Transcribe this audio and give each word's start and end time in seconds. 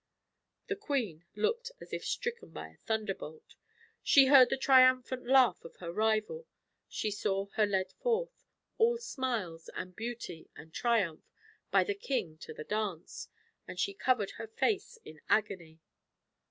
The 0.65 0.75
queen 0.75 1.25
looked 1.35 1.73
as 1.79 1.93
if 1.93 2.03
stricken 2.03 2.49
by 2.49 2.69
a 2.69 2.77
thunderbolt. 2.77 3.53
She 4.01 4.25
heard 4.29 4.49
the 4.49 4.57
triumphant 4.57 5.27
laugh 5.27 5.63
of 5.63 5.75
her 5.75 5.93
rival; 5.93 6.47
she 6.89 7.11
saw 7.11 7.49
her 7.53 7.67
led 7.67 7.91
forth, 7.91 8.43
all 8.79 8.97
smiles 8.97 9.69
and 9.75 9.95
beauty 9.95 10.49
and 10.55 10.73
triumph, 10.73 11.29
by 11.69 11.83
the 11.83 11.93
king 11.93 12.39
to 12.39 12.51
the 12.51 12.63
dance, 12.63 13.27
and 13.67 13.79
she 13.79 13.93
covered 13.93 14.31
her 14.37 14.47
face 14.47 14.97
in 15.05 15.21
agony. 15.29 15.81